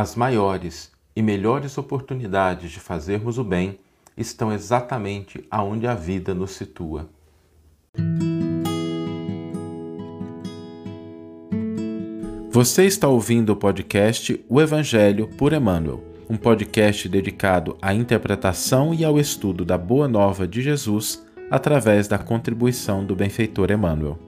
As 0.00 0.14
maiores 0.14 0.92
e 1.16 1.20
melhores 1.20 1.76
oportunidades 1.76 2.70
de 2.70 2.78
fazermos 2.78 3.36
o 3.36 3.42
bem 3.42 3.80
estão 4.16 4.52
exatamente 4.52 5.44
aonde 5.50 5.88
a 5.88 5.94
vida 5.96 6.32
nos 6.32 6.52
situa. 6.52 7.10
Você 12.48 12.84
está 12.84 13.08
ouvindo 13.08 13.50
o 13.50 13.56
podcast 13.56 14.40
O 14.48 14.60
Evangelho 14.60 15.26
por 15.36 15.52
Emmanuel, 15.52 16.04
um 16.30 16.36
podcast 16.36 17.08
dedicado 17.08 17.76
à 17.82 17.92
interpretação 17.92 18.94
e 18.94 19.04
ao 19.04 19.18
estudo 19.18 19.64
da 19.64 19.76
Boa 19.76 20.06
Nova 20.06 20.46
de 20.46 20.62
Jesus 20.62 21.26
através 21.50 22.06
da 22.06 22.18
contribuição 22.18 23.04
do 23.04 23.16
benfeitor 23.16 23.72
Emmanuel. 23.72 24.27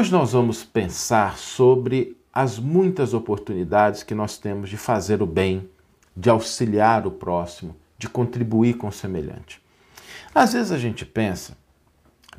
Hoje 0.00 0.12
nós 0.12 0.32
vamos 0.32 0.64
pensar 0.64 1.36
sobre 1.36 2.16
as 2.32 2.58
muitas 2.58 3.12
oportunidades 3.12 4.02
que 4.02 4.14
nós 4.14 4.38
temos 4.38 4.70
de 4.70 4.78
fazer 4.78 5.20
o 5.20 5.26
bem, 5.26 5.68
de 6.16 6.30
auxiliar 6.30 7.06
o 7.06 7.10
próximo, 7.10 7.76
de 7.98 8.08
contribuir 8.08 8.78
com 8.78 8.88
o 8.88 8.92
semelhante. 8.92 9.60
Às 10.34 10.54
vezes 10.54 10.72
a 10.72 10.78
gente 10.78 11.04
pensa 11.04 11.54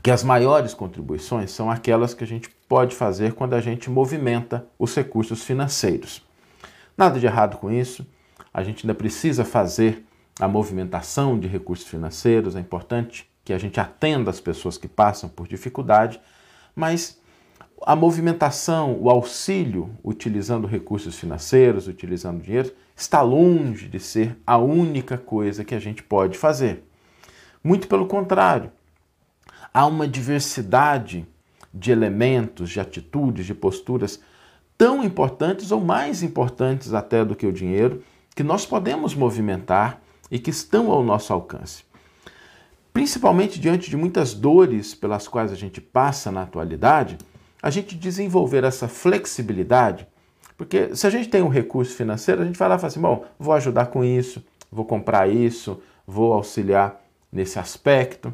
que 0.01 0.09
as 0.09 0.23
maiores 0.23 0.73
contribuições 0.73 1.51
são 1.51 1.69
aquelas 1.69 2.15
que 2.15 2.23
a 2.23 2.27
gente 2.27 2.49
pode 2.67 2.95
fazer 2.95 3.33
quando 3.33 3.53
a 3.53 3.61
gente 3.61 3.91
movimenta 3.91 4.65
os 4.79 4.95
recursos 4.95 5.43
financeiros. 5.43 6.25
Nada 6.97 7.19
de 7.19 7.27
errado 7.27 7.57
com 7.57 7.71
isso, 7.71 8.03
a 8.51 8.63
gente 8.63 8.87
ainda 8.87 8.95
precisa 8.95 9.45
fazer 9.45 10.03
a 10.39 10.47
movimentação 10.47 11.39
de 11.39 11.47
recursos 11.47 11.87
financeiros, 11.87 12.55
é 12.55 12.59
importante 12.59 13.29
que 13.45 13.53
a 13.53 13.59
gente 13.59 13.79
atenda 13.79 14.31
as 14.31 14.39
pessoas 14.39 14.79
que 14.79 14.87
passam 14.87 15.29
por 15.29 15.47
dificuldade, 15.47 16.19
mas 16.75 17.20
a 17.85 17.95
movimentação, 17.95 18.97
o 18.99 19.09
auxílio 19.09 19.89
utilizando 20.03 20.67
recursos 20.67 21.17
financeiros, 21.17 21.87
utilizando 21.87 22.41
dinheiro, 22.41 22.71
está 22.95 23.21
longe 23.21 23.87
de 23.87 23.99
ser 23.99 24.37
a 24.45 24.57
única 24.57 25.17
coisa 25.17 25.65
que 25.65 25.73
a 25.73 25.79
gente 25.79 26.03
pode 26.03 26.37
fazer. 26.37 26.83
Muito 27.63 27.87
pelo 27.87 28.05
contrário, 28.05 28.71
há 29.73 29.85
uma 29.85 30.07
diversidade 30.07 31.27
de 31.73 31.91
elementos, 31.91 32.69
de 32.69 32.79
atitudes, 32.79 33.45
de 33.45 33.55
posturas 33.55 34.19
tão 34.77 35.03
importantes 35.03 35.71
ou 35.71 35.79
mais 35.79 36.21
importantes 36.21 36.93
até 36.93 37.23
do 37.23 37.35
que 37.35 37.47
o 37.47 37.53
dinheiro 37.53 38.03
que 38.35 38.43
nós 38.43 38.65
podemos 38.65 39.13
movimentar 39.13 40.01
e 40.29 40.39
que 40.39 40.49
estão 40.49 40.91
ao 40.91 41.03
nosso 41.03 41.33
alcance. 41.33 41.83
Principalmente 42.93 43.59
diante 43.59 43.89
de 43.89 43.97
muitas 43.97 44.33
dores 44.33 44.93
pelas 44.93 45.27
quais 45.27 45.51
a 45.51 45.55
gente 45.55 45.79
passa 45.79 46.31
na 46.31 46.43
atualidade, 46.43 47.17
a 47.61 47.69
gente 47.69 47.95
desenvolver 47.95 48.63
essa 48.63 48.87
flexibilidade, 48.87 50.07
porque 50.57 50.95
se 50.95 51.07
a 51.07 51.09
gente 51.09 51.29
tem 51.29 51.41
um 51.41 51.47
recurso 51.47 51.95
financeiro, 51.95 52.41
a 52.41 52.45
gente 52.45 52.57
vai 52.57 52.69
lá 52.69 52.75
e 52.75 52.77
fala 52.77 52.87
assim: 52.87 53.01
bom, 53.01 53.25
vou 53.39 53.53
ajudar 53.53 53.87
com 53.87 54.03
isso, 54.03 54.43
vou 54.71 54.85
comprar 54.85 55.27
isso, 55.27 55.81
vou 56.05 56.33
auxiliar 56.33 57.01
nesse 57.31 57.57
aspecto. 57.57 58.33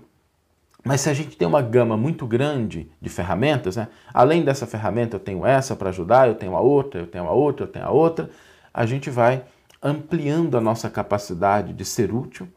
Mas 0.83 1.01
se 1.01 1.09
a 1.09 1.13
gente 1.13 1.35
tem 1.35 1.47
uma 1.47 1.61
gama 1.61 1.97
muito 1.97 2.25
grande 2.25 2.89
de 3.01 3.09
ferramentas, 3.09 3.75
né? 3.75 3.89
além 4.13 4.43
dessa 4.43 4.65
ferramenta 4.65 5.17
eu 5.17 5.19
tenho 5.19 5.45
essa 5.45 5.75
para 5.75 5.89
ajudar, 5.89 6.27
eu 6.27 6.35
tenho 6.35 6.55
a 6.55 6.61
outra, 6.61 7.01
eu 7.01 7.07
tenho 7.07 7.25
a 7.25 7.31
outra, 7.31 7.65
eu 7.65 7.69
tenho 7.69 7.85
a 7.85 7.91
outra, 7.91 8.29
a 8.73 8.85
gente 8.85 9.09
vai 9.09 9.43
ampliando 9.81 10.57
a 10.57 10.61
nossa 10.61 10.89
capacidade 10.89 11.73
de 11.73 11.83
ser 11.83 12.13
útil 12.13 12.47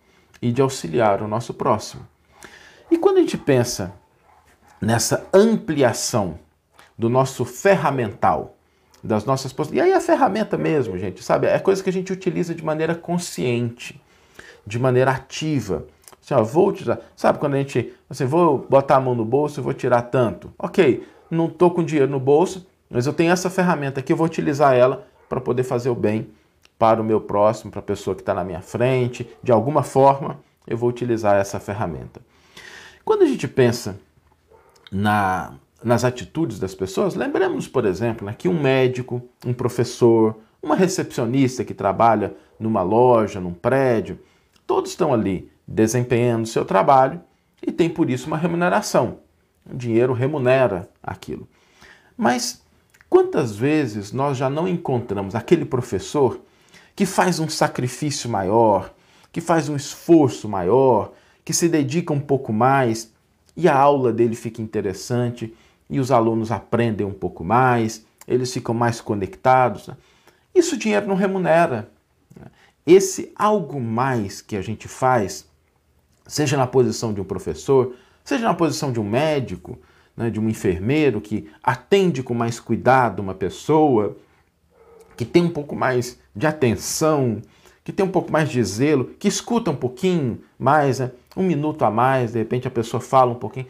e 0.41 0.53
de 0.53 0.63
auxiliar 0.63 1.23
o 1.23 1.29
nosso 1.29 1.53
próximo. 1.53 2.07
E 2.91 2.99
quando 2.99 3.19
a 3.19 3.21
gente 3.21 3.39
pensa 3.39 3.93
nessa 4.81 5.27
ampliação 5.33 6.39
do 7.01 7.09
nosso 7.09 7.47
ferramental, 7.47 8.57
das 9.03 9.25
nossas 9.25 9.55
possibilidades. 9.55 9.91
E 9.91 9.95
aí 9.95 9.99
a 9.99 10.03
ferramenta 10.03 10.59
mesmo, 10.59 10.99
gente, 10.99 11.25
sabe? 11.25 11.47
É 11.47 11.59
coisa 11.59 11.83
que 11.83 11.89
a 11.89 11.93
gente 11.93 12.13
utiliza 12.13 12.55
de 12.55 12.63
maneira 12.63 12.95
consciente, 12.95 13.99
de 14.67 14.79
maneira 14.79 15.13
ativa. 15.13 15.87
Assim, 16.23 16.35
ó, 16.35 16.45
vou 16.45 16.69
utilizar. 16.69 17.01
Sabe 17.17 17.39
quando 17.39 17.55
a 17.55 17.57
gente, 17.57 17.95
assim, 18.09 18.27
vou 18.27 18.67
botar 18.69 18.97
a 18.97 19.01
mão 19.01 19.15
no 19.15 19.25
bolso 19.25 19.59
e 19.59 19.63
vou 19.63 19.73
tirar 19.73 20.03
tanto? 20.03 20.53
Ok, 20.59 21.09
não 21.31 21.47
estou 21.47 21.71
com 21.71 21.83
dinheiro 21.83 22.11
no 22.11 22.21
bolso, 22.21 22.67
mas 22.91 23.07
eu 23.07 23.15
tenho 23.15 23.33
essa 23.33 23.49
ferramenta 23.49 24.01
aqui, 24.01 24.13
eu 24.13 24.17
vou 24.19 24.27
utilizar 24.27 24.75
ela 24.75 25.07
para 25.27 25.41
poder 25.41 25.63
fazer 25.63 25.89
o 25.89 25.95
bem 25.95 26.29
para 26.79 27.01
o 27.01 27.05
meu 27.05 27.23
próximo, 27.23 27.71
para 27.71 27.81
a 27.81 27.83
pessoa 27.83 28.15
que 28.15 28.21
está 28.21 28.35
na 28.35 28.45
minha 28.45 28.61
frente. 28.61 29.27
De 29.43 29.51
alguma 29.51 29.83
forma, 29.83 30.39
eu 30.67 30.77
vou 30.77 30.91
utilizar 30.91 31.37
essa 31.37 31.59
ferramenta. 31.59 32.21
Quando 33.07 33.23
a 33.23 33.27
gente 33.27 33.49
pensa 33.49 33.99
na 34.93 35.55
nas 35.83 36.05
atitudes 36.05 36.59
das 36.59 36.75
pessoas, 36.75 37.15
lembremos, 37.15 37.67
por 37.67 37.85
exemplo, 37.85 38.27
né, 38.27 38.35
que 38.37 38.49
um 38.49 38.61
médico, 38.61 39.23
um 39.45 39.53
professor, 39.53 40.39
uma 40.63 40.77
recepcionista 40.77 41.65
que 41.65 41.73
trabalha 41.73 42.35
numa 42.59 42.83
loja, 42.83 43.41
num 43.41 43.55
prédio, 43.55 44.19
todos 44.67 44.91
estão 44.91 45.13
ali 45.13 45.51
desempenhando 45.67 46.47
seu 46.47 46.65
trabalho 46.65 47.21
e 47.67 47.73
tem 47.73 47.89
por 47.89 48.11
isso 48.11 48.27
uma 48.27 48.37
remuneração. 48.37 49.19
O 49.71 49.75
dinheiro 49.77 50.13
remunera 50.13 50.89
aquilo. 51.03 51.49
Mas 52.17 52.63
quantas 53.09 53.57
vezes 53.57 54.13
nós 54.13 54.37
já 54.37 54.51
não 54.51 54.69
encontramos 54.69 55.35
aquele 55.35 55.65
professor 55.65 56.41
que 56.95 57.07
faz 57.07 57.39
um 57.39 57.49
sacrifício 57.49 58.29
maior, 58.29 58.93
que 59.33 59.41
faz 59.41 59.69
um 59.69 59.77
esforço 59.77 60.49
maior, 60.49 61.13
que 61.45 61.53
se 61.53 61.69
dedica 61.69 62.13
um 62.13 62.21
pouco 62.21 62.53
mais 62.53 63.13
e 63.57 63.69
a 63.69 63.77
aula 63.77 64.13
dele 64.13 64.35
fica 64.35 64.61
interessante 64.61 65.55
e 65.91 65.99
os 65.99 66.13
alunos 66.13 66.53
aprendem 66.53 67.07
um 67.07 67.13
pouco 67.13 67.43
mais, 67.45 68.07
eles 68.27 68.53
ficam 68.53 68.75
mais 68.75 69.01
conectados. 69.01 69.89
Né? 69.89 69.97
Isso 70.55 70.77
o 70.77 70.79
dinheiro 70.79 71.07
não 71.07 71.17
remunera. 71.17 71.91
Né? 72.39 72.47
Esse 72.87 73.33
algo 73.35 73.81
mais 73.81 74.41
que 74.41 74.57
a 74.57 74.63
gente 74.63 74.87
faz, 74.87 75.47
seja 76.27 76.57
na 76.57 76.67
posição 76.67 77.13
de 77.13 77.21
um 77.21 77.25
professor, 77.25 77.95
seja 78.25 78.45
na 78.45 78.55
posição 78.55 78.93
de 78.93 79.01
um 79.01 79.05
médico, 79.05 79.79
né, 80.17 80.31
de 80.31 80.39
um 80.39 80.49
enfermeiro 80.49 81.21
que 81.21 81.51
atende 81.63 82.23
com 82.23 82.35
mais 82.35 82.61
cuidado 82.61 83.21
uma 83.21 83.35
pessoa, 83.35 84.17
que 85.17 85.25
tem 85.25 85.45
um 85.45 85.51
pouco 85.51 85.75
mais 85.75 86.19
de 86.35 86.47
atenção, 86.47 87.43
que 87.83 87.93
tem 87.93 88.07
um 88.07 88.11
pouco 88.11 88.31
mais 88.31 88.49
de 88.49 88.63
zelo, 88.63 89.07
que 89.19 89.27
escuta 89.27 89.71
um 89.71 89.77
pouquinho 89.77 90.41
mais, 90.59 91.01
né, 91.01 91.11
um 91.37 91.43
minuto 91.43 91.85
a 91.85 91.91
mais, 91.91 92.33
de 92.33 92.39
repente 92.39 92.69
a 92.69 92.71
pessoa 92.71 93.01
fala 93.01 93.33
um 93.33 93.37
pouquinho 93.37 93.67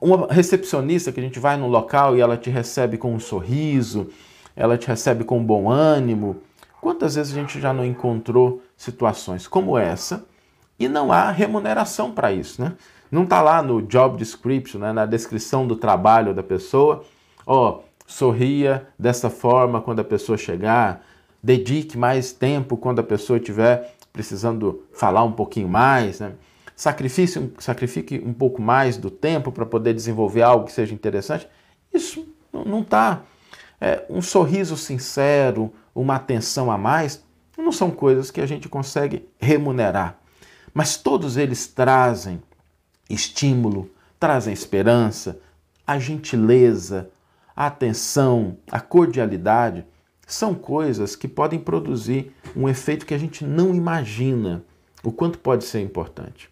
uma 0.00 0.26
recepcionista 0.32 1.12
que 1.12 1.20
a 1.20 1.22
gente 1.22 1.38
vai 1.38 1.56
no 1.56 1.66
local 1.66 2.16
e 2.16 2.20
ela 2.20 2.36
te 2.36 2.50
recebe 2.50 2.98
com 2.98 3.14
um 3.14 3.20
sorriso, 3.20 4.08
ela 4.54 4.78
te 4.78 4.86
recebe 4.86 5.24
com 5.24 5.42
bom 5.42 5.70
ânimo. 5.70 6.36
Quantas 6.80 7.14
vezes 7.14 7.32
a 7.32 7.40
gente 7.40 7.60
já 7.60 7.72
não 7.72 7.84
encontrou 7.84 8.62
situações 8.76 9.48
como 9.48 9.76
essa 9.76 10.24
e 10.78 10.88
não 10.88 11.10
há 11.10 11.30
remuneração 11.30 12.12
para 12.12 12.32
isso, 12.32 12.62
né? 12.62 12.74
Não 13.10 13.24
está 13.24 13.40
lá 13.40 13.62
no 13.62 13.80
job 13.82 14.16
description, 14.16 14.80
né, 14.80 14.92
na 14.92 15.06
descrição 15.06 15.66
do 15.66 15.76
trabalho 15.76 16.34
da 16.34 16.42
pessoa, 16.42 17.04
ó, 17.46 17.70
oh, 17.70 17.84
sorria 18.06 18.88
dessa 18.98 19.30
forma 19.30 19.80
quando 19.80 20.00
a 20.00 20.04
pessoa 20.04 20.36
chegar, 20.36 21.04
dedique 21.42 21.96
mais 21.96 22.32
tempo 22.32 22.76
quando 22.76 22.98
a 22.98 23.04
pessoa 23.04 23.38
estiver 23.38 23.94
precisando 24.12 24.82
falar 24.92 25.22
um 25.22 25.32
pouquinho 25.32 25.68
mais, 25.68 26.20
né? 26.20 26.32
Sacrifique, 26.76 27.52
sacrifique 27.58 28.22
um 28.24 28.34
pouco 28.34 28.60
mais 28.60 28.98
do 28.98 29.10
tempo 29.10 29.50
para 29.50 29.64
poder 29.64 29.94
desenvolver 29.94 30.42
algo 30.42 30.66
que 30.66 30.72
seja 30.72 30.94
interessante. 30.94 31.48
Isso 31.92 32.28
não 32.52 32.82
está. 32.82 33.22
É, 33.80 34.04
um 34.10 34.20
sorriso 34.20 34.76
sincero, 34.76 35.72
uma 35.94 36.16
atenção 36.16 36.70
a 36.70 36.76
mais, 36.76 37.24
não 37.56 37.72
são 37.72 37.90
coisas 37.90 38.30
que 38.30 38.40
a 38.40 38.46
gente 38.46 38.68
consegue 38.68 39.26
remunerar. 39.38 40.18
Mas 40.72 40.98
todos 40.98 41.38
eles 41.38 41.66
trazem 41.66 42.42
estímulo, 43.08 43.90
trazem 44.20 44.52
esperança, 44.52 45.40
a 45.86 45.98
gentileza, 45.98 47.08
a 47.54 47.66
atenção, 47.66 48.58
a 48.70 48.80
cordialidade. 48.80 49.86
São 50.26 50.54
coisas 50.54 51.16
que 51.16 51.28
podem 51.28 51.58
produzir 51.58 52.34
um 52.54 52.68
efeito 52.68 53.06
que 53.06 53.14
a 53.14 53.18
gente 53.18 53.44
não 53.44 53.74
imagina 53.74 54.62
o 55.02 55.12
quanto 55.12 55.38
pode 55.38 55.64
ser 55.64 55.80
importante. 55.80 56.50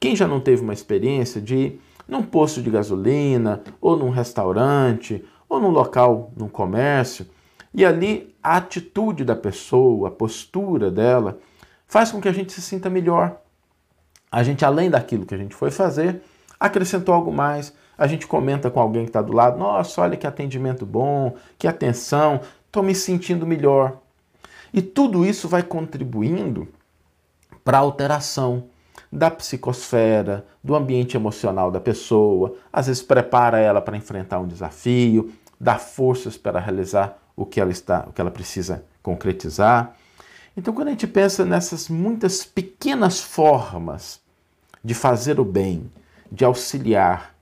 Quem 0.00 0.16
já 0.16 0.26
não 0.26 0.40
teve 0.40 0.62
uma 0.62 0.72
experiência 0.72 1.42
de 1.42 1.56
ir 1.56 1.80
num 2.08 2.22
posto 2.22 2.62
de 2.62 2.70
gasolina, 2.70 3.62
ou 3.80 3.98
num 3.98 4.08
restaurante, 4.08 5.22
ou 5.46 5.60
num 5.60 5.68
local, 5.68 6.32
num 6.34 6.48
comércio, 6.48 7.26
e 7.74 7.84
ali 7.84 8.34
a 8.42 8.56
atitude 8.56 9.24
da 9.24 9.36
pessoa, 9.36 10.08
a 10.08 10.10
postura 10.10 10.90
dela, 10.90 11.38
faz 11.86 12.10
com 12.10 12.20
que 12.20 12.28
a 12.28 12.32
gente 12.32 12.50
se 12.50 12.62
sinta 12.62 12.88
melhor. 12.88 13.40
A 14.32 14.42
gente, 14.42 14.64
além 14.64 14.88
daquilo 14.88 15.26
que 15.26 15.34
a 15.34 15.38
gente 15.38 15.54
foi 15.54 15.70
fazer, 15.70 16.22
acrescentou 16.58 17.14
algo 17.14 17.30
mais. 17.30 17.74
A 17.98 18.06
gente 18.06 18.26
comenta 18.26 18.70
com 18.70 18.80
alguém 18.80 19.04
que 19.04 19.10
está 19.10 19.20
do 19.20 19.34
lado: 19.34 19.58
nossa, 19.58 20.00
olha 20.00 20.16
que 20.16 20.26
atendimento 20.26 20.86
bom, 20.86 21.36
que 21.58 21.68
atenção, 21.68 22.40
estou 22.66 22.82
me 22.82 22.94
sentindo 22.94 23.46
melhor. 23.46 23.98
E 24.72 24.80
tudo 24.80 25.26
isso 25.26 25.46
vai 25.46 25.62
contribuindo 25.62 26.66
para 27.62 27.76
a 27.76 27.80
alteração 27.80 28.69
da 29.10 29.30
psicosfera, 29.30 30.46
do 30.62 30.74
ambiente 30.74 31.16
emocional 31.16 31.70
da 31.70 31.80
pessoa, 31.80 32.56
às 32.72 32.86
vezes 32.86 33.02
prepara 33.02 33.58
ela 33.58 33.80
para 33.80 33.96
enfrentar 33.96 34.38
um 34.40 34.46
desafio, 34.46 35.32
dar 35.58 35.78
forças 35.78 36.36
para 36.36 36.60
realizar 36.60 37.18
o 37.36 37.46
que 37.46 37.60
ela 37.60 37.70
está, 37.70 38.06
o 38.08 38.12
que 38.12 38.20
ela 38.20 38.30
precisa 38.30 38.84
concretizar. 39.02 39.94
Então, 40.56 40.74
quando 40.74 40.88
a 40.88 40.90
gente 40.90 41.06
pensa 41.06 41.44
nessas 41.44 41.88
muitas 41.88 42.44
pequenas 42.44 43.20
formas 43.20 44.20
de 44.84 44.94
fazer 44.94 45.38
o 45.38 45.44
bem, 45.44 45.90
de 46.30 46.44
auxiliar, 46.44 47.34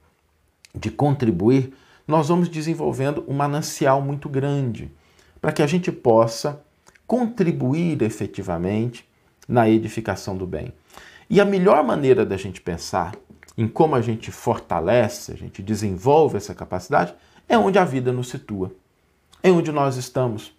de 0.75 0.91
contribuir, 0.91 1.73
nós 2.07 2.29
vamos 2.29 2.49
desenvolvendo 2.49 3.25
um 3.29 3.35
manancial 3.35 4.01
muito 4.01 4.29
grande 4.29 4.91
para 5.41 5.53
que 5.53 5.63
a 5.63 5.67
gente 5.67 5.93
possa 5.93 6.61
contribuir 7.07 8.03
efetivamente 8.03 9.09
na 9.47 9.69
edificação 9.69 10.37
do 10.37 10.47
bem. 10.47 10.73
E 11.31 11.41
a 11.41 11.45
melhor 11.45 11.85
maneira 11.85 12.25
da 12.25 12.37
gente 12.37 12.61
pensar 12.61 13.15
em 13.57 13.67
como 13.67 13.95
a 13.95 14.01
gente 14.01 14.31
fortalece, 14.31 15.33
a 15.33 15.37
gente 15.37 15.63
desenvolve 15.63 16.37
essa 16.37 16.55
capacidade, 16.55 17.15
é 17.49 17.59
onde 17.59 17.79
a 17.79 17.85
vida 17.85 18.13
nos 18.13 18.29
situa, 18.29 18.73
é 19.43 19.51
onde 19.51 19.73
nós 19.73 19.97
estamos. 19.97 20.53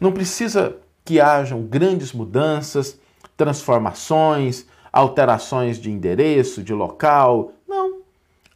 Não 0.00 0.10
precisa 0.10 0.76
que 1.04 1.20
hajam 1.20 1.62
grandes 1.62 2.12
mudanças, 2.12 2.98
transformações, 3.36 4.64
alterações 4.92 5.78
de 5.78 5.90
endereço, 5.90 6.62
de 6.62 6.72
local. 6.72 7.52
Não. 7.68 8.00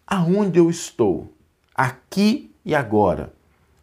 Aonde 0.07 0.59
eu 0.59 0.71
estou, 0.71 1.33
aqui 1.75 2.51
e 2.65 2.75
agora, 2.75 3.33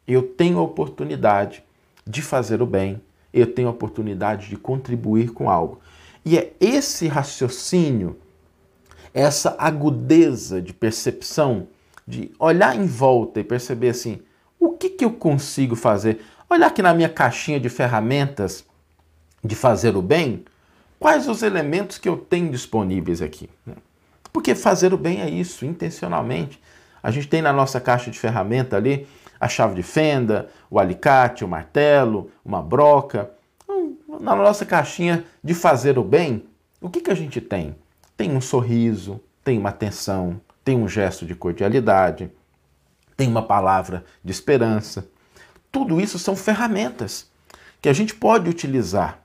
eu 0.08 0.24
tenho 0.24 0.58
a 0.60 0.64
oportunidade 0.64 1.64
de 2.06 2.22
fazer 2.22 2.62
o 2.62 2.66
bem, 2.66 3.02
eu 3.34 3.54
tenho 3.54 3.68
a 3.68 3.72
oportunidade 3.72 4.50
de 4.50 4.58
contribuir 4.58 5.32
com 5.32 5.50
algo. 5.50 5.80
E 6.24 6.38
é 6.38 6.54
esse 6.60 7.08
raciocínio, 7.08 8.18
essa 9.14 9.56
agudeza 9.58 10.62
de 10.62 10.74
percepção, 10.74 11.68
de 12.08 12.32
olhar 12.40 12.76
em 12.76 12.86
volta 12.86 13.40
e 13.40 13.44
perceber 13.44 13.90
assim: 13.90 14.22
o 14.60 14.72
que, 14.72 14.90
que 14.90 15.06
eu 15.06 15.12
consigo 15.12 15.76
fazer? 15.76 16.22
Olhar 16.50 16.68
aqui 16.68 16.82
na 16.82 16.94
minha 16.94 17.10
caixinha 17.10 17.60
de 17.60 17.70
ferramentas 17.70 18.66
de 19.44 19.56
fazer 19.56 19.96
o 19.96 20.02
bem, 20.02 20.46
quais 21.00 21.28
os 21.28 21.42
elementos 21.42 21.98
que 21.98 22.08
eu 22.08 22.18
tenho 22.18 22.52
disponíveis 22.52 23.22
aqui. 23.22 23.50
Porque 24.32 24.54
fazer 24.54 24.94
o 24.94 24.98
bem 24.98 25.22
é 25.22 25.30
isso, 25.30 25.66
intencionalmente. 25.66 26.62
A 27.02 27.10
gente 27.10 27.28
tem 27.28 27.42
na 27.42 27.52
nossa 27.52 27.80
caixa 27.82 28.12
de 28.12 28.20
ferramenta 28.20 28.78
ali 28.78 29.08
a 29.40 29.48
chave 29.48 29.74
de 29.74 29.82
fenda, 29.82 30.50
o 30.70 30.80
alicate, 30.80 31.44
o 31.44 31.48
martelo, 31.48 32.30
uma 32.46 32.62
broca. 32.62 33.32
Na 34.20 34.36
nossa 34.36 34.66
caixinha 34.66 35.24
de 35.42 35.54
fazer 35.54 35.98
o 35.98 36.04
bem, 36.04 36.46
o 36.82 36.90
que, 36.90 37.00
que 37.00 37.12
a 37.12 37.16
gente 37.16 37.40
tem? 37.40 37.76
Tem 38.18 38.36
um 38.36 38.42
sorriso, 38.42 39.22
tem 39.44 39.58
uma 39.58 39.70
atenção, 39.70 40.42
tem 40.66 40.76
um 40.76 40.88
gesto 40.88 41.26
de 41.26 41.34
cordialidade, 41.34 42.30
tem 43.16 43.30
uma 43.30 43.42
palavra 43.42 44.04
de 44.24 44.32
esperança. 44.32 45.08
Tudo 45.72 46.02
isso 46.02 46.20
são 46.20 46.36
ferramentas 46.36 47.32
que 47.82 47.88
a 47.88 47.94
gente 47.94 48.14
pode 48.14 48.50
utilizar. 48.50 49.22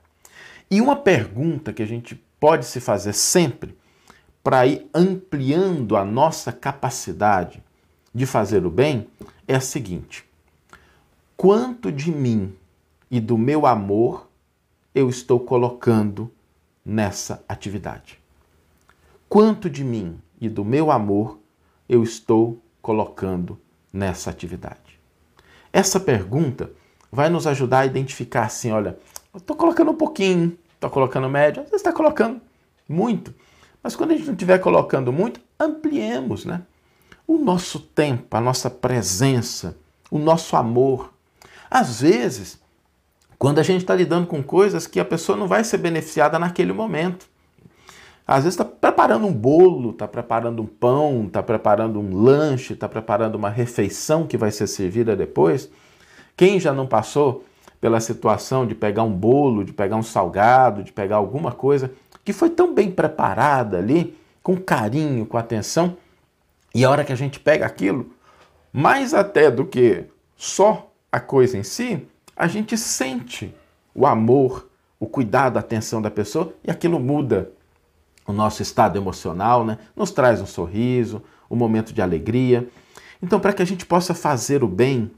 E 0.71 0.79
uma 0.79 0.95
pergunta 0.95 1.73
que 1.73 1.83
a 1.83 1.87
gente 1.87 2.15
pode 2.39 2.65
se 2.65 2.79
fazer 2.79 3.13
sempre 3.13 3.77
para 4.41 4.65
ir 4.65 4.89
ampliando 4.93 5.97
a 5.97 6.05
nossa 6.05 6.53
capacidade 6.53 7.61
de 8.15 8.25
fazer 8.25 8.65
o 8.65 8.69
bem 8.69 9.07
é 9.47 9.55
a 9.55 9.61
seguinte: 9.61 10.23
quanto 11.35 11.91
de 11.91 12.09
mim 12.09 12.55
e 13.11 13.19
do 13.19 13.37
meu 13.37 13.65
amor 13.65 14.27
eu 14.97 15.09
estou 15.09 15.39
colocando 15.39 16.31
nessa 16.83 17.43
atividade? 17.47 18.19
Quanto 19.29 19.69
de 19.69 19.83
mim 19.83 20.19
e 20.41 20.49
do 20.49 20.65
meu 20.65 20.89
amor 20.89 21.37
eu 21.87 22.01
estou 22.01 22.59
colocando 22.81 23.59
nessa 23.93 24.31
atividade? 24.31 24.99
Essa 25.71 25.99
pergunta 25.99 26.71
vai 27.11 27.29
nos 27.29 27.45
ajudar 27.45 27.79
a 27.81 27.85
identificar 27.85 28.45
assim, 28.45 28.71
olha, 28.71 28.97
estou 29.35 29.55
colocando 29.55 29.91
um 29.91 29.95
pouquinho, 29.95 30.57
estou 30.73 30.89
colocando 30.89 31.29
médio, 31.29 31.63
você 31.69 31.75
está 31.75 31.93
colocando 31.93 32.41
muito. 32.89 33.35
Mas 33.83 33.95
quando 33.95 34.11
a 34.11 34.15
gente 34.15 34.25
não 34.25 34.33
estiver 34.33 34.57
colocando 34.57 35.13
muito, 35.13 35.39
ampliemos, 35.59 36.43
né? 36.43 36.63
o 37.27 37.37
nosso 37.37 37.79
tempo, 37.79 38.35
a 38.35 38.41
nossa 38.41 38.69
presença, 38.69 39.77
o 40.09 40.17
nosso 40.17 40.55
amor. 40.55 41.13
Às 41.69 42.01
vezes, 42.01 42.59
quando 43.37 43.59
a 43.59 43.63
gente 43.63 43.81
está 43.81 43.93
lidando 43.93 44.27
com 44.27 44.41
coisas 44.41 44.87
que 44.87 44.99
a 44.99 45.05
pessoa 45.05 45.37
não 45.37 45.47
vai 45.47 45.63
ser 45.63 45.77
beneficiada 45.77 46.39
naquele 46.39 46.73
momento. 46.73 47.27
Às 48.25 48.43
vezes 48.43 48.59
está 48.59 48.65
preparando 48.65 49.25
um 49.25 49.33
bolo, 49.33 49.91
está 49.91 50.07
preparando 50.07 50.61
um 50.61 50.65
pão, 50.65 51.25
está 51.27 51.41
preparando 51.41 51.99
um 51.99 52.13
lanche, 52.23 52.73
está 52.73 52.89
preparando 52.89 53.35
uma 53.35 53.49
refeição 53.49 54.27
que 54.27 54.37
vai 54.37 54.51
ser 54.51 54.67
servida 54.67 55.15
depois. 55.15 55.69
Quem 56.35 56.59
já 56.59 56.73
não 56.73 56.85
passou 56.85 57.45
pela 57.79 58.01
situação 58.01 58.65
de 58.65 58.75
pegar 58.75 59.03
um 59.03 59.13
bolo, 59.13 59.63
de 59.63 59.71
pegar 59.71 59.95
um 59.95 60.03
salgado, 60.03 60.83
de 60.83 60.91
pegar 60.91 61.17
alguma 61.17 61.51
coisa 61.51 61.91
que 62.25 62.33
foi 62.33 62.49
tão 62.49 62.73
bem 62.73 62.91
preparada 62.91 63.77
ali, 63.77 64.17
com 64.43 64.57
carinho, 64.57 65.25
com 65.25 65.37
atenção, 65.37 65.95
e 66.75 66.83
a 66.83 66.89
hora 66.89 67.05
que 67.05 67.13
a 67.13 67.15
gente 67.15 67.39
pega 67.39 67.65
aquilo, 67.65 68.11
mais 68.73 69.13
até 69.13 69.49
do 69.49 69.65
que 69.65 70.03
só 70.35 70.91
a 71.09 71.19
coisa 71.21 71.57
em 71.57 71.63
si, 71.63 72.05
a 72.37 72.47
gente 72.47 72.77
sente 72.77 73.53
o 73.95 74.05
amor, 74.05 74.69
o 74.99 75.07
cuidado, 75.07 75.57
a 75.57 75.59
atenção 75.59 76.01
da 76.01 76.11
pessoa 76.11 76.53
e 76.63 76.69
aquilo 76.69 76.99
muda 76.99 77.51
o 78.27 78.31
nosso 78.31 78.61
estado 78.61 78.97
emocional, 78.97 79.65
né? 79.65 79.79
nos 79.95 80.11
traz 80.11 80.39
um 80.39 80.45
sorriso, 80.45 81.23
um 81.49 81.55
momento 81.55 81.93
de 81.93 82.01
alegria. 82.01 82.67
Então, 83.21 83.39
para 83.39 83.53
que 83.53 83.61
a 83.61 83.65
gente 83.65 83.85
possa 83.85 84.13
fazer 84.13 84.63
o 84.63 84.67
bem, 84.67 85.09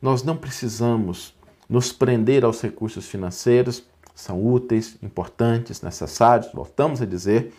nós 0.00 0.22
não 0.22 0.36
precisamos 0.36 1.34
nos 1.68 1.92
prender 1.92 2.44
aos 2.44 2.60
recursos 2.62 3.06
financeiros, 3.06 3.84
são 4.14 4.44
úteis, 4.44 4.96
importantes, 5.02 5.82
necessários, 5.82 6.50
voltamos 6.52 7.02
a 7.02 7.06
dizer, 7.06 7.52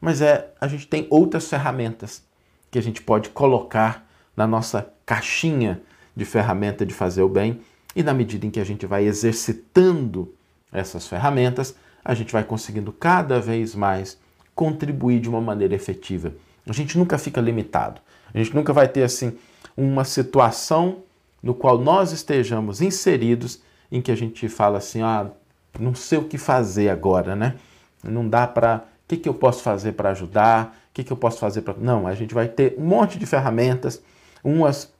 mas 0.00 0.20
é 0.20 0.52
a 0.60 0.66
gente 0.68 0.86
tem 0.86 1.06
outras 1.10 1.48
ferramentas 1.48 2.22
que 2.70 2.78
a 2.78 2.82
gente 2.82 3.00
pode 3.00 3.30
colocar 3.30 4.06
na 4.36 4.46
nossa 4.46 4.90
caixinha 5.06 5.80
de 6.14 6.24
ferramenta 6.24 6.84
de 6.84 6.92
fazer 6.92 7.22
o 7.22 7.28
bem 7.28 7.60
e 7.94 8.02
na 8.02 8.12
medida 8.12 8.46
em 8.46 8.50
que 8.50 8.60
a 8.60 8.64
gente 8.64 8.86
vai 8.86 9.04
exercitando 9.04 10.34
essas 10.72 11.06
ferramentas, 11.06 11.74
a 12.04 12.14
gente 12.14 12.32
vai 12.32 12.44
conseguindo 12.44 12.92
cada 12.92 13.40
vez 13.40 13.74
mais 13.74 14.18
contribuir 14.54 15.20
de 15.20 15.28
uma 15.28 15.40
maneira 15.40 15.74
efetiva. 15.74 16.32
A 16.66 16.72
gente 16.72 16.98
nunca 16.98 17.16
fica 17.18 17.40
limitado. 17.40 18.00
A 18.32 18.38
gente 18.38 18.54
nunca 18.54 18.72
vai 18.72 18.88
ter 18.88 19.02
assim 19.02 19.36
uma 19.76 20.04
situação 20.04 20.98
no 21.42 21.54
qual 21.54 21.78
nós 21.78 22.12
estejamos 22.12 22.80
inseridos 22.80 23.60
em 23.90 24.02
que 24.02 24.10
a 24.10 24.16
gente 24.16 24.48
fala 24.48 24.78
assim, 24.78 25.02
ah, 25.02 25.30
não 25.78 25.94
sei 25.94 26.18
o 26.18 26.24
que 26.24 26.36
fazer 26.36 26.90
agora, 26.90 27.34
né? 27.34 27.54
Não 28.02 28.28
dá 28.28 28.46
para, 28.46 28.84
o 29.04 29.08
que, 29.08 29.16
que 29.16 29.28
eu 29.28 29.34
posso 29.34 29.62
fazer 29.62 29.92
para 29.92 30.10
ajudar? 30.10 30.76
que, 30.98 31.04
que 31.04 31.12
eu 31.12 31.16
posso 31.16 31.38
fazer 31.38 31.62
para. 31.62 31.74
Não, 31.78 32.06
a 32.08 32.14
gente 32.14 32.34
vai 32.34 32.48
ter 32.48 32.74
um 32.76 32.84
monte 32.84 33.18
de 33.18 33.26
ferramentas, 33.26 34.02
umas 34.42 34.92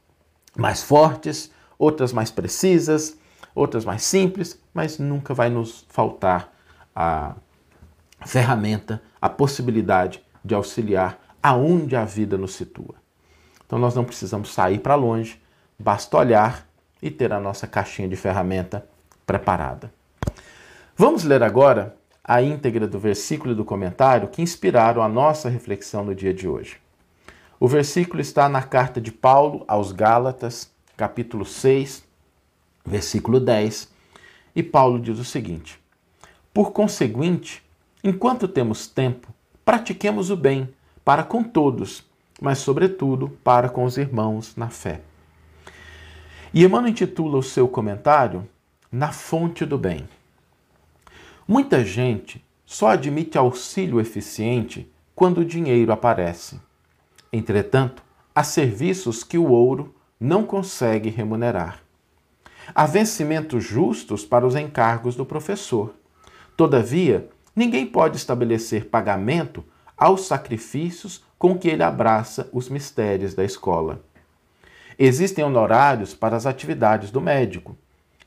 mais 0.56 0.82
fortes, 0.82 1.50
outras 1.78 2.12
mais 2.12 2.30
precisas, 2.30 3.16
outras 3.54 3.84
mais 3.84 4.02
simples, 4.02 4.60
mas 4.74 4.98
nunca 4.98 5.32
vai 5.32 5.48
nos 5.48 5.86
faltar 5.88 6.52
a 6.94 7.34
ferramenta, 8.26 9.00
a 9.20 9.28
possibilidade 9.28 10.22
de 10.44 10.54
auxiliar 10.54 11.20
aonde 11.42 11.94
a 11.94 12.04
vida 12.04 12.36
nos 12.36 12.54
situa. 12.54 12.96
Então 13.64 13.78
nós 13.78 13.94
não 13.94 14.04
precisamos 14.04 14.52
sair 14.52 14.78
para 14.78 14.94
longe, 14.94 15.40
basta 15.78 16.16
olhar 16.16 16.66
e 17.00 17.10
ter 17.10 17.32
a 17.32 17.40
nossa 17.40 17.66
caixinha 17.66 18.08
de 18.08 18.16
ferramenta 18.16 18.86
preparada. 19.26 19.92
Vamos 20.96 21.22
ler 21.22 21.42
agora 21.42 21.96
a 22.24 22.42
íntegra 22.42 22.86
do 22.88 22.98
versículo 22.98 23.52
e 23.52 23.54
do 23.54 23.64
comentário 23.64 24.28
que 24.28 24.42
inspiraram 24.42 25.02
a 25.02 25.08
nossa 25.08 25.48
reflexão 25.48 26.04
no 26.04 26.14
dia 26.14 26.34
de 26.34 26.48
hoje. 26.48 26.78
O 27.60 27.68
versículo 27.68 28.20
está 28.20 28.48
na 28.48 28.62
carta 28.62 29.00
de 29.00 29.12
Paulo 29.12 29.64
aos 29.68 29.92
Gálatas, 29.92 30.70
capítulo 30.98 31.44
6, 31.44 32.04
versículo 32.84 33.38
10, 33.38 33.88
e 34.54 34.64
Paulo 34.64 34.98
diz 34.98 35.20
o 35.20 35.24
seguinte: 35.24 35.80
Por 36.52 36.72
conseguinte, 36.72 37.62
enquanto 38.02 38.48
temos 38.48 38.88
tempo, 38.88 39.32
pratiquemos 39.64 40.28
o 40.28 40.36
bem 40.36 40.68
para 41.04 41.22
com 41.22 41.44
todos, 41.44 42.04
mas, 42.40 42.58
sobretudo, 42.58 43.30
para 43.44 43.68
com 43.68 43.84
os 43.84 43.96
irmãos 43.96 44.56
na 44.56 44.70
fé. 44.70 45.00
E 46.52 46.64
Emmanuel 46.64 46.90
intitula 46.90 47.38
o 47.38 47.42
seu 47.44 47.68
comentário 47.68 48.48
Na 48.90 49.12
Fonte 49.12 49.64
do 49.64 49.78
Bem. 49.78 50.08
Muita 51.46 51.84
gente 51.84 52.44
só 52.66 52.88
admite 52.88 53.38
auxílio 53.38 54.00
eficiente 54.00 54.90
quando 55.14 55.38
o 55.38 55.44
dinheiro 55.44 55.92
aparece. 55.92 56.60
Entretanto, 57.32 58.02
há 58.34 58.42
serviços 58.42 59.22
que 59.22 59.38
o 59.38 59.50
ouro 59.50 59.94
não 60.20 60.44
consegue 60.44 61.08
remunerar. 61.08 61.80
Há 62.74 62.86
vencimentos 62.86 63.64
justos 63.64 64.24
para 64.24 64.46
os 64.46 64.54
encargos 64.54 65.16
do 65.16 65.24
professor. 65.24 65.94
Todavia, 66.56 67.28
ninguém 67.54 67.86
pode 67.86 68.16
estabelecer 68.16 68.86
pagamento 68.86 69.64
aos 69.96 70.26
sacrifícios 70.26 71.24
com 71.38 71.56
que 71.56 71.68
ele 71.68 71.82
abraça 71.82 72.48
os 72.52 72.68
mistérios 72.68 73.34
da 73.34 73.44
escola. 73.44 74.02
Existem 74.98 75.44
honorários 75.44 76.14
para 76.14 76.36
as 76.36 76.44
atividades 76.44 77.10
do 77.10 77.20
médico. 77.20 77.76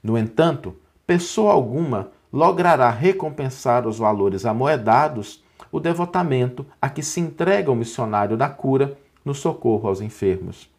No 0.01 0.17
entanto, 0.17 0.75
pessoa 1.05 1.51
alguma 1.51 2.12
logrará 2.31 2.89
recompensar 2.89 3.86
os 3.86 3.98
valores 3.98 4.45
amoedados 4.45 5.43
o 5.69 5.79
devotamento 5.79 6.65
a 6.81 6.89
que 6.89 7.03
se 7.03 7.19
entrega 7.19 7.69
o 7.69 7.75
missionário 7.75 8.38
da 8.38 8.50
cura 8.50 8.98
no 9.24 9.36
socorro 9.36 9.89
aos 9.89 10.00
enfermos. 10.00 10.71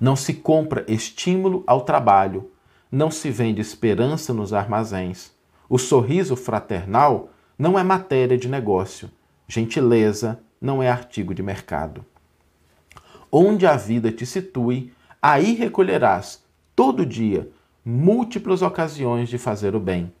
Não 0.00 0.16
se 0.16 0.34
compra 0.34 0.84
estímulo 0.88 1.62
ao 1.66 1.82
trabalho, 1.82 2.50
não 2.90 3.10
se 3.10 3.30
vende 3.30 3.60
esperança 3.60 4.34
nos 4.34 4.52
armazéns. 4.52 5.32
O 5.68 5.78
sorriso 5.78 6.36
fraternal 6.36 7.30
não 7.58 7.78
é 7.78 7.82
matéria 7.82 8.36
de 8.36 8.48
negócio, 8.48 9.10
gentileza 9.48 10.40
não 10.60 10.82
é 10.82 10.88
artigo 10.88 11.34
de 11.34 11.42
mercado. 11.42 12.04
Onde 13.30 13.66
a 13.66 13.76
vida 13.76 14.12
te 14.12 14.26
situe, 14.26 14.92
aí 15.20 15.54
recolherás, 15.54 16.42
todo 16.76 17.06
dia, 17.06 17.50
múltiplas 17.84 18.62
ocasiões 18.62 19.28
de 19.28 19.38
fazer 19.38 19.74
o 19.74 19.80
bem. 19.80 20.12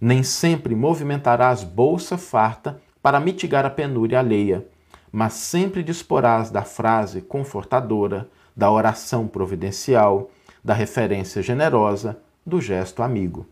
Nem 0.00 0.22
sempre 0.22 0.74
movimentarás 0.74 1.64
bolsa 1.64 2.18
farta 2.18 2.80
para 3.02 3.20
mitigar 3.20 3.64
a 3.64 3.70
penúria 3.70 4.18
alheia, 4.18 4.66
mas 5.10 5.34
sempre 5.34 5.82
disporás 5.82 6.50
da 6.50 6.62
frase 6.62 7.20
confortadora, 7.20 8.28
da 8.56 8.70
oração 8.70 9.26
providencial, 9.26 10.30
da 10.62 10.74
referência 10.74 11.42
generosa, 11.42 12.18
do 12.44 12.60
gesto 12.60 13.02
amigo. 13.02 13.46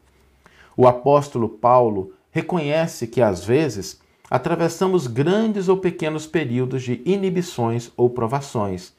O 0.76 0.86
apóstolo 0.86 1.48
Paulo 1.48 2.12
reconhece 2.30 3.06
que 3.06 3.20
às 3.20 3.44
vezes 3.44 4.00
atravessamos 4.30 5.06
grandes 5.06 5.68
ou 5.68 5.76
pequenos 5.76 6.26
períodos 6.26 6.82
de 6.82 7.02
inibições 7.04 7.90
ou 7.96 8.08
provações, 8.08 8.92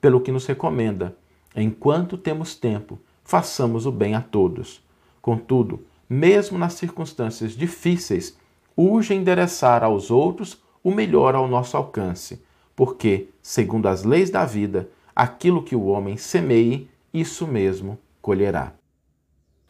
pelo 0.00 0.20
que 0.20 0.30
nos 0.30 0.46
recomenda: 0.46 1.16
enquanto 1.54 2.16
temos 2.16 2.54
tempo, 2.54 2.98
façamos 3.24 3.86
o 3.86 3.92
bem 3.92 4.14
a 4.14 4.20
todos. 4.20 4.80
Contudo, 5.20 5.84
mesmo 6.08 6.56
nas 6.56 6.74
circunstâncias 6.74 7.52
difíceis, 7.52 8.38
urge 8.76 9.12
endereçar 9.12 9.82
aos 9.82 10.10
outros 10.10 10.62
o 10.84 10.92
melhor 10.92 11.34
ao 11.34 11.48
nosso 11.48 11.76
alcance, 11.76 12.40
porque, 12.76 13.28
segundo 13.42 13.88
as 13.88 14.04
leis 14.04 14.30
da 14.30 14.44
vida, 14.44 14.88
aquilo 15.16 15.62
que 15.62 15.74
o 15.74 15.86
homem 15.86 16.18
semeie, 16.18 16.90
isso 17.12 17.46
mesmo 17.46 17.98
colherá. 18.20 18.74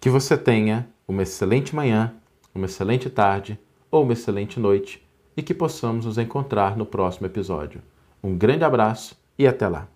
Que 0.00 0.10
você 0.10 0.36
tenha 0.36 0.88
uma 1.06 1.22
excelente 1.22 1.74
manhã, 1.74 2.12
uma 2.52 2.66
excelente 2.66 3.08
tarde 3.08 3.56
ou 3.88 4.02
uma 4.02 4.12
excelente 4.12 4.58
noite 4.58 5.06
e 5.36 5.42
que 5.42 5.54
possamos 5.54 6.04
nos 6.04 6.18
encontrar 6.18 6.76
no 6.76 6.84
próximo 6.84 7.26
episódio. 7.26 7.80
Um 8.22 8.36
grande 8.36 8.64
abraço 8.64 9.16
e 9.38 9.46
até 9.46 9.68
lá! 9.68 9.95